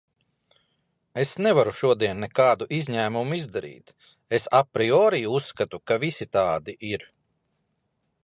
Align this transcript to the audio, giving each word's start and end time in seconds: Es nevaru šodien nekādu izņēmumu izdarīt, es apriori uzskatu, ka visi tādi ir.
Es 1.23 1.33
nevaru 1.47 1.73
šodien 1.81 2.23
nekādu 2.23 2.67
izņēmumu 2.77 3.37
izdarīt, 3.39 3.93
es 4.39 4.49
apriori 4.61 5.21
uzskatu, 5.41 5.81
ka 5.91 5.99
visi 6.05 6.29
tādi 6.39 6.75
ir. 6.93 7.05